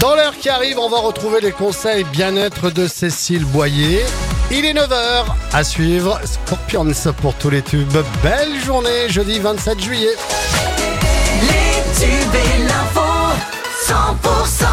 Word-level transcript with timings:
Dans 0.00 0.16
l'heure 0.16 0.36
qui 0.36 0.48
arrive, 0.48 0.80
on 0.80 0.88
va 0.88 0.98
retrouver 0.98 1.40
les 1.40 1.52
conseils 1.52 2.02
bien-être 2.04 2.70
de 2.70 2.88
Cécile 2.88 3.44
Boyer. 3.44 4.04
Il 4.50 4.64
est 4.64 4.72
9h 4.72 5.26
à 5.52 5.62
suivre 5.62 6.18
Scorpions 6.24 6.90
pour 7.20 7.34
tous 7.34 7.50
les 7.50 7.62
tubes. 7.62 7.96
Belle 8.20 8.58
journée, 8.64 9.08
jeudi 9.08 9.38
27 9.38 9.80
juillet. 9.80 10.16
Les 11.42 12.00
tubes 12.00 12.34
et 12.34 12.64
l'info 12.64 13.00
100% 13.86 14.64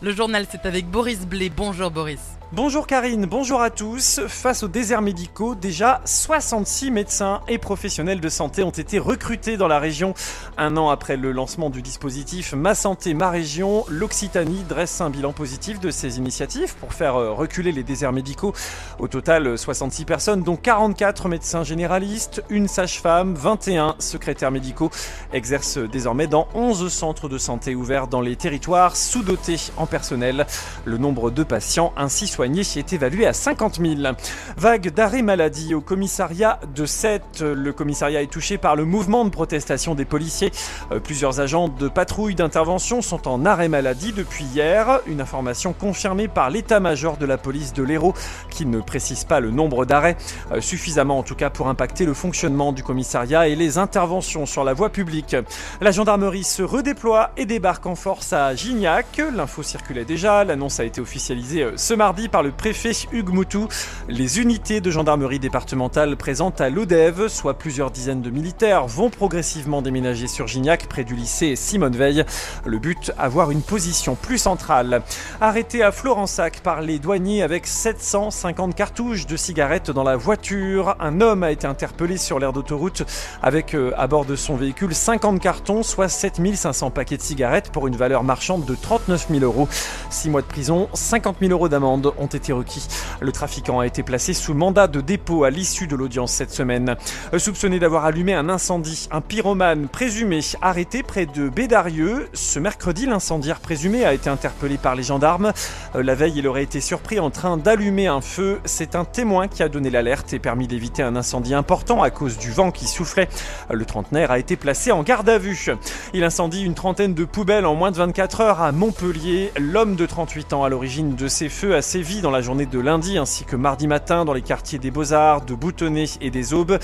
Le 0.00 0.12
journal, 0.12 0.46
c'est 0.50 0.66
avec 0.66 0.90
Boris 0.90 1.20
Blé. 1.20 1.52
Bonjour 1.54 1.92
Boris. 1.92 2.37
Bonjour 2.54 2.86
Karine, 2.86 3.26
bonjour 3.26 3.60
à 3.60 3.68
tous. 3.68 4.22
Face 4.26 4.62
aux 4.62 4.68
déserts 4.68 5.02
médicaux, 5.02 5.54
déjà 5.54 6.00
66 6.06 6.90
médecins 6.90 7.42
et 7.46 7.58
professionnels 7.58 8.22
de 8.22 8.28
santé 8.30 8.62
ont 8.62 8.70
été 8.70 8.98
recrutés 8.98 9.58
dans 9.58 9.68
la 9.68 9.78
région. 9.78 10.14
Un 10.56 10.78
an 10.78 10.88
après 10.88 11.18
le 11.18 11.30
lancement 11.30 11.68
du 11.68 11.82
dispositif 11.82 12.54
Ma 12.54 12.74
Santé, 12.74 13.12
Ma 13.12 13.28
Région, 13.28 13.84
l'Occitanie 13.90 14.64
dresse 14.66 15.02
un 15.02 15.10
bilan 15.10 15.34
positif 15.34 15.78
de 15.78 15.90
ces 15.90 16.16
initiatives 16.16 16.74
pour 16.76 16.94
faire 16.94 17.16
euh, 17.16 17.32
reculer 17.32 17.70
les 17.70 17.82
déserts 17.82 18.14
médicaux. 18.14 18.54
Au 18.98 19.08
total, 19.08 19.58
66 19.58 20.06
personnes, 20.06 20.42
dont 20.42 20.56
44 20.56 21.28
médecins 21.28 21.64
généralistes, 21.64 22.42
une 22.48 22.66
sage-femme, 22.66 23.34
21 23.34 23.94
secrétaires 23.98 24.52
médicaux, 24.52 24.90
exercent 25.34 25.76
désormais 25.76 26.26
dans 26.26 26.48
11 26.54 26.90
centres 26.90 27.28
de 27.28 27.36
santé 27.36 27.74
ouverts 27.74 28.08
dans 28.08 28.22
les 28.22 28.36
territoires 28.36 28.96
sous-dotés 28.96 29.60
en 29.76 29.84
personnel. 29.84 30.46
Le 30.86 30.96
nombre 30.96 31.30
de 31.30 31.42
patients 31.42 31.92
ainsi 31.98 32.26
soignés 32.38 32.62
est 32.76 32.92
évalué 32.92 33.26
à 33.26 33.32
50 33.32 33.80
000. 33.80 34.12
Vague 34.56 34.90
d'arrêt 34.90 35.22
maladie 35.22 35.74
au 35.74 35.80
commissariat 35.80 36.60
de 36.72 36.86
Sète. 36.86 37.40
Le 37.40 37.72
commissariat 37.72 38.22
est 38.22 38.30
touché 38.30 38.58
par 38.58 38.76
le 38.76 38.84
mouvement 38.84 39.24
de 39.24 39.30
protestation 39.30 39.96
des 39.96 40.04
policiers. 40.04 40.52
Euh, 40.92 41.00
Plusieurs 41.00 41.40
agents 41.40 41.66
de 41.66 41.88
patrouille 41.88 42.36
d'intervention 42.36 43.02
sont 43.02 43.26
en 43.26 43.44
arrêt 43.44 43.68
maladie 43.68 44.12
depuis 44.12 44.44
hier. 44.44 45.00
Une 45.08 45.20
information 45.20 45.72
confirmée 45.72 46.28
par 46.28 46.48
l'état-major 46.48 47.16
de 47.16 47.26
la 47.26 47.38
police 47.38 47.72
de 47.72 47.82
l'Hérault 47.82 48.14
qui 48.50 48.66
ne 48.66 48.80
précise 48.80 49.24
pas 49.24 49.40
le 49.40 49.50
nombre 49.50 49.84
d'arrêts, 49.84 50.16
euh, 50.52 50.60
suffisamment 50.60 51.18
en 51.18 51.24
tout 51.24 51.34
cas 51.34 51.50
pour 51.50 51.66
impacter 51.66 52.04
le 52.04 52.14
fonctionnement 52.14 52.70
du 52.70 52.84
commissariat 52.84 53.48
et 53.48 53.56
les 53.56 53.78
interventions 53.78 54.46
sur 54.46 54.62
la 54.62 54.74
voie 54.74 54.90
publique. 54.90 55.34
La 55.80 55.90
gendarmerie 55.90 56.44
se 56.44 56.62
redéploie 56.62 57.32
et 57.36 57.46
débarque 57.46 57.86
en 57.86 57.96
force 57.96 58.32
à 58.32 58.54
Gignac. 58.54 59.20
L'info 59.34 59.64
circulait 59.64 60.04
déjà, 60.04 60.44
l'annonce 60.44 60.78
a 60.78 60.84
été 60.84 61.00
officialisée 61.00 61.64
euh, 61.64 61.72
ce 61.76 61.94
mardi 61.94 62.27
par 62.28 62.42
le 62.42 62.50
préfet 62.50 62.92
Hugues 63.12 63.32
Moutou. 63.32 63.68
Les 64.08 64.40
unités 64.40 64.80
de 64.80 64.90
gendarmerie 64.90 65.38
départementale 65.38 66.16
présentes 66.16 66.60
à 66.60 66.70
l'ODEV, 66.70 67.28
soit 67.28 67.54
plusieurs 67.54 67.90
dizaines 67.90 68.22
de 68.22 68.30
militaires, 68.30 68.86
vont 68.86 69.10
progressivement 69.10 69.82
déménager 69.82 70.26
sur 70.26 70.46
Gignac, 70.46 70.86
près 70.86 71.04
du 71.04 71.14
lycée 71.14 71.56
Simone 71.56 71.96
Veil. 71.96 72.24
Le 72.64 72.78
but, 72.78 73.12
avoir 73.18 73.50
une 73.50 73.62
position 73.62 74.14
plus 74.14 74.38
centrale. 74.38 75.02
Arrêté 75.40 75.82
à 75.82 75.92
Florensac 75.92 76.60
par 76.60 76.80
les 76.80 76.98
douaniers 76.98 77.42
avec 77.42 77.66
750 77.66 78.74
cartouches 78.74 79.26
de 79.26 79.36
cigarettes 79.36 79.90
dans 79.90 80.04
la 80.04 80.16
voiture, 80.16 80.96
un 81.00 81.20
homme 81.20 81.42
a 81.42 81.50
été 81.50 81.66
interpellé 81.66 82.16
sur 82.16 82.38
l'aire 82.38 82.52
d'autoroute 82.52 83.02
avec 83.42 83.74
euh, 83.74 83.92
à 83.96 84.06
bord 84.06 84.24
de 84.24 84.36
son 84.36 84.56
véhicule 84.56 84.94
50 84.94 85.40
cartons, 85.40 85.82
soit 85.82 86.08
7500 86.08 86.90
paquets 86.90 87.16
de 87.16 87.22
cigarettes 87.22 87.70
pour 87.70 87.86
une 87.86 87.96
valeur 87.96 88.24
marchande 88.24 88.64
de 88.64 88.74
39 88.74 89.28
000 89.30 89.44
euros. 89.44 89.68
6 90.10 90.30
mois 90.30 90.42
de 90.42 90.46
prison, 90.46 90.88
50 90.92 91.36
000 91.40 91.52
euros 91.52 91.68
d'amende 91.68 92.12
ont 92.18 92.26
été 92.26 92.52
requis. 92.52 92.86
Le 93.20 93.32
trafiquant 93.32 93.80
a 93.80 93.86
été 93.86 94.02
placé 94.02 94.32
sous 94.34 94.54
mandat 94.54 94.86
de 94.86 95.00
dépôt 95.00 95.44
à 95.44 95.50
l'issue 95.50 95.86
de 95.86 95.96
l'audience 95.96 96.32
cette 96.32 96.52
semaine. 96.52 96.96
Euh, 97.32 97.38
Soupçonné 97.38 97.78
d'avoir 97.78 98.04
allumé 98.04 98.34
un 98.34 98.48
incendie, 98.48 99.08
un 99.10 99.20
pyromane 99.20 99.88
présumé 99.88 100.40
arrêté 100.62 101.02
près 101.02 101.26
de 101.26 101.48
Bédarieux. 101.48 102.28
Ce 102.32 102.58
mercredi, 102.58 103.06
l'incendiaire 103.06 103.60
présumé 103.60 104.04
a 104.04 104.14
été 104.14 104.30
interpellé 104.30 104.78
par 104.78 104.94
les 104.94 105.02
gendarmes. 105.02 105.52
Euh, 105.94 106.02
La 106.02 106.14
veille, 106.14 106.34
il 106.36 106.46
aurait 106.48 106.62
été 106.62 106.80
surpris 106.80 107.20
en 107.20 107.30
train 107.30 107.56
d'allumer 107.56 108.06
un 108.06 108.20
feu. 108.20 108.60
C'est 108.64 108.94
un 108.94 109.04
témoin 109.04 109.48
qui 109.48 109.62
a 109.62 109.68
donné 109.68 109.90
l'alerte 109.90 110.32
et 110.32 110.38
permis 110.38 110.66
d'éviter 110.66 111.02
un 111.02 111.16
incendie 111.16 111.54
important 111.54 112.02
à 112.02 112.10
cause 112.10 112.38
du 112.38 112.50
vent 112.50 112.70
qui 112.70 112.86
soufflait. 112.86 113.28
Le 113.70 113.84
trentenaire 113.84 114.30
a 114.30 114.38
été 114.38 114.56
placé 114.56 114.92
en 114.92 115.02
garde 115.02 115.28
à 115.28 115.38
vue. 115.38 115.68
Il 116.14 116.24
incendie 116.24 116.64
une 116.64 116.74
trentaine 116.74 117.14
de 117.14 117.24
poubelles 117.24 117.66
en 117.66 117.74
moins 117.74 117.90
de 117.90 117.96
24 117.96 118.40
heures 118.40 118.62
à 118.62 118.72
Montpellier. 118.72 119.52
L'homme 119.58 119.96
de 119.96 120.06
38 120.06 120.52
ans 120.52 120.64
à 120.64 120.68
l'origine 120.68 121.14
de 121.14 121.28
ces 121.28 121.48
feux 121.48 121.74
a 121.74 121.82
sévi 121.82 122.07
dans 122.16 122.30
la 122.30 122.40
journée 122.40 122.64
de 122.64 122.78
lundi 122.78 123.18
ainsi 123.18 123.44
que 123.44 123.54
mardi 123.54 123.86
matin 123.86 124.24
dans 124.24 124.32
les 124.32 124.40
quartiers 124.40 124.78
des 124.78 124.90
Beaux-Arts, 124.90 125.42
de 125.42 125.54
Boutonnet 125.54 126.06
et 126.22 126.30
des 126.30 126.54
Aubes. 126.54 126.78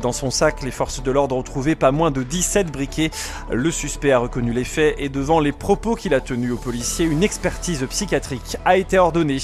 Dans 0.00 0.12
son 0.12 0.30
sac, 0.30 0.62
les 0.62 0.70
forces 0.70 1.02
de 1.02 1.10
l'ordre 1.10 1.36
ont 1.36 1.42
trouvé 1.42 1.74
pas 1.74 1.90
moins 1.90 2.12
de 2.12 2.22
17 2.22 2.70
briquets. 2.70 3.10
Le 3.50 3.70
suspect 3.72 4.12
a 4.12 4.18
reconnu 4.18 4.52
les 4.52 4.64
faits 4.64 4.94
et 4.98 5.08
devant 5.08 5.40
les 5.40 5.50
propos 5.50 5.96
qu'il 5.96 6.14
a 6.14 6.20
tenus 6.20 6.52
aux 6.52 6.56
policiers, 6.56 7.06
une 7.06 7.24
expertise 7.24 7.84
psychiatrique 7.90 8.56
a 8.64 8.76
été 8.76 8.98
ordonnée. 8.98 9.38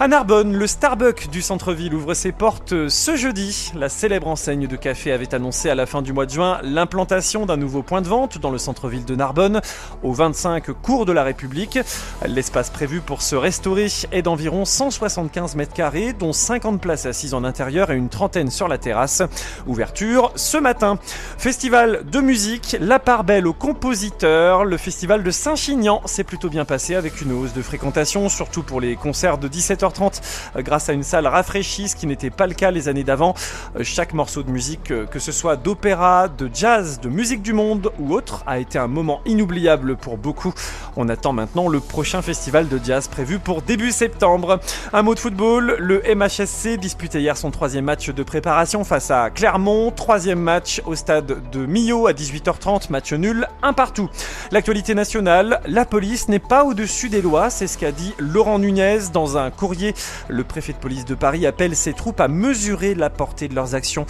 À 0.00 0.08
Narbonne, 0.08 0.56
le 0.56 0.66
Starbucks 0.66 1.28
du 1.30 1.42
centre-ville 1.42 1.94
ouvre 1.94 2.14
ses 2.14 2.32
portes 2.32 2.88
ce 2.88 3.16
jeudi. 3.16 3.72
La 3.76 3.90
célèbre 3.90 4.28
enseigne 4.28 4.66
de 4.66 4.76
café 4.76 5.12
avait 5.12 5.34
annoncé 5.34 5.68
à 5.68 5.74
la 5.74 5.84
fin 5.86 6.00
du 6.00 6.14
mois 6.14 6.24
de 6.26 6.30
juin 6.30 6.60
l'implantation 6.62 7.44
d'un 7.44 7.58
nouveau 7.58 7.82
point 7.82 8.00
de 8.00 8.08
vente 8.08 8.38
dans 8.38 8.50
le 8.50 8.58
centre-ville 8.58 9.04
de 9.04 9.14
Narbonne, 9.14 9.60
au 10.02 10.12
25 10.12 10.72
cours 10.80 11.04
de 11.04 11.12
la 11.12 11.24
République. 11.24 11.78
L'espace 12.26 12.70
prévu 12.70 13.00
pour 13.00 13.20
se 13.20 13.36
restaurer 13.36 13.88
est 14.12 14.22
d'environ 14.22 14.61
175 14.64 15.56
mètres 15.56 15.72
carrés, 15.72 16.12
dont 16.12 16.32
50 16.32 16.80
places 16.80 17.06
assises 17.06 17.34
en 17.34 17.44
intérieur 17.44 17.90
et 17.90 17.96
une 17.96 18.08
trentaine 18.08 18.50
sur 18.50 18.68
la 18.68 18.78
terrasse. 18.78 19.22
Ouverture 19.66 20.32
ce 20.36 20.56
matin. 20.56 20.98
Festival 21.38 22.02
de 22.10 22.20
musique, 22.20 22.76
la 22.80 22.98
part 22.98 23.24
belle 23.24 23.46
aux 23.46 23.52
compositeurs. 23.52 24.64
Le 24.64 24.76
festival 24.76 25.22
de 25.22 25.30
Saint-Chinian 25.30 26.02
s'est 26.06 26.24
plutôt 26.24 26.48
bien 26.48 26.64
passé 26.64 26.94
avec 26.94 27.20
une 27.20 27.32
hausse 27.32 27.52
de 27.52 27.62
fréquentation, 27.62 28.28
surtout 28.28 28.62
pour 28.62 28.80
les 28.80 28.96
concerts 28.96 29.38
de 29.38 29.48
17h30, 29.48 30.20
euh, 30.56 30.62
grâce 30.62 30.88
à 30.88 30.92
une 30.92 31.02
salle 31.02 31.26
rafraîchie, 31.26 31.88
ce 31.88 31.96
qui 31.96 32.06
n'était 32.06 32.30
pas 32.30 32.46
le 32.46 32.54
cas 32.54 32.70
les 32.70 32.88
années 32.88 33.04
d'avant. 33.04 33.34
Euh, 33.76 33.84
Chaque 33.84 34.14
morceau 34.14 34.42
de 34.42 34.50
musique, 34.50 34.90
euh, 34.90 35.06
que 35.06 35.18
ce 35.18 35.32
soit 35.32 35.56
d'opéra, 35.56 36.28
de 36.28 36.50
jazz, 36.52 37.00
de 37.00 37.08
musique 37.08 37.42
du 37.42 37.52
monde 37.52 37.92
ou 37.98 38.14
autre, 38.14 38.42
a 38.46 38.58
été 38.58 38.78
un 38.78 38.88
moment 38.88 39.20
inoubliable 39.26 39.96
pour 39.96 40.16
beaucoup. 40.16 40.52
On 40.96 41.08
attend 41.08 41.32
maintenant 41.32 41.68
le 41.68 41.80
prochain 41.80 42.22
festival 42.22 42.68
de 42.68 42.80
jazz 42.82 43.08
prévu 43.08 43.38
pour 43.38 43.62
début 43.62 43.92
septembre. 43.92 44.51
Un 44.92 45.02
mot 45.02 45.14
de 45.14 45.20
football, 45.20 45.76
le 45.78 46.02
MHSC 46.14 46.78
disputait 46.78 47.20
hier 47.20 47.36
son 47.36 47.50
troisième 47.50 47.84
match 47.84 48.10
de 48.10 48.22
préparation 48.22 48.84
face 48.84 49.10
à 49.10 49.30
Clermont. 49.30 49.90
Troisième 49.90 50.40
match 50.40 50.82
au 50.86 50.94
stade 50.94 51.50
de 51.50 51.66
Millau 51.66 52.06
à 52.06 52.12
18h30, 52.12 52.90
match 52.90 53.12
nul, 53.12 53.46
un 53.62 53.72
partout. 53.72 54.10
L'actualité 54.50 54.94
nationale, 54.94 55.60
la 55.66 55.84
police 55.84 56.28
n'est 56.28 56.38
pas 56.38 56.64
au-dessus 56.64 57.08
des 57.08 57.22
lois, 57.22 57.50
c'est 57.50 57.66
ce 57.66 57.78
qu'a 57.78 57.92
dit 57.92 58.14
Laurent 58.18 58.58
Nunez 58.58 58.98
dans 59.12 59.38
un 59.38 59.50
courrier. 59.50 59.94
Le 60.28 60.42
préfet 60.42 60.72
de 60.72 60.78
police 60.78 61.04
de 61.04 61.14
Paris 61.14 61.46
appelle 61.46 61.76
ses 61.76 61.92
troupes 61.92 62.20
à 62.20 62.28
mesurer 62.28 62.94
la 62.94 63.10
portée 63.10 63.48
de 63.48 63.54
leurs 63.54 63.74
actions. 63.74 64.06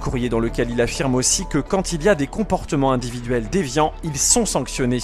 Courrier 0.00 0.28
dans 0.28 0.40
lequel 0.40 0.70
il 0.70 0.80
affirme 0.80 1.14
aussi 1.14 1.44
que 1.46 1.58
quand 1.58 1.92
il 1.92 2.02
y 2.02 2.08
a 2.08 2.14
des 2.14 2.26
comportements 2.26 2.92
individuels 2.92 3.48
déviants, 3.50 3.92
ils 4.02 4.16
sont 4.16 4.46
sanctionnés. 4.46 4.94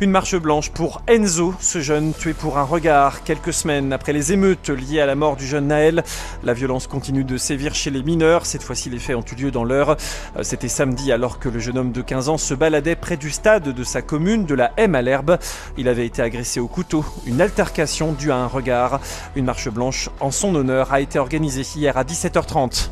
Une 0.00 0.10
marche 0.10 0.36
blanche 0.36 0.70
pour 0.70 1.02
Enzo, 1.08 1.54
ce 1.60 1.80
jeune 1.80 2.12
tué 2.14 2.34
pour 2.34 2.58
un 2.58 2.62
regard 2.62 3.24
quelques 3.24 3.52
semaines 3.52 3.92
après 3.92 4.12
les 4.14 4.32
émeutes 4.32 4.70
liées 4.70 5.00
à 5.00 5.06
la 5.06 5.16
mort 5.16 5.34
du 5.36 5.44
jeune 5.44 5.66
Naël. 5.66 6.04
La 6.44 6.54
violence 6.54 6.86
continue 6.86 7.24
de 7.24 7.36
sévir 7.36 7.74
chez 7.74 7.90
les 7.90 8.02
mineurs. 8.02 8.46
Cette 8.46 8.62
fois-ci, 8.62 8.88
les 8.88 9.00
faits 9.00 9.16
ont 9.16 9.24
eu 9.32 9.34
lieu 9.34 9.50
dans 9.50 9.64
l'heure. 9.64 9.96
Euh, 10.36 10.42
C'était 10.42 10.68
samedi 10.68 11.10
alors 11.10 11.40
que 11.40 11.48
le 11.48 11.58
jeune 11.58 11.76
homme 11.76 11.90
de 11.92 12.00
15 12.00 12.28
ans 12.28 12.38
se 12.38 12.54
baladait 12.54 12.94
près 12.94 13.16
du 13.16 13.30
stade 13.30 13.64
de 13.64 13.84
sa 13.84 14.02
commune 14.02 14.46
de 14.46 14.54
la 14.54 14.72
M 14.76 14.94
à 14.94 15.02
l'herbe. 15.02 15.36
Il 15.76 15.88
avait 15.88 16.06
été 16.06 16.22
agressé 16.22 16.60
au 16.60 16.68
couteau. 16.68 17.04
Une 17.26 17.40
altercation 17.40 18.12
due 18.12 18.30
à 18.30 18.36
un 18.36 18.46
regard. 18.46 19.00
Une 19.34 19.46
marche 19.46 19.68
blanche 19.68 20.08
en 20.20 20.30
son 20.30 20.54
honneur 20.54 20.92
a 20.92 21.00
été 21.00 21.18
organisée 21.18 21.66
hier 21.76 21.96
à 21.98 22.04
17h30. 22.04 22.90